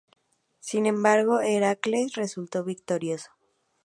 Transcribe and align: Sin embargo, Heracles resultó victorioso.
Sin 0.61 0.87
embargo, 0.87 1.41
Heracles 1.41 2.13
resultó 2.15 2.63
victorioso. 2.63 3.29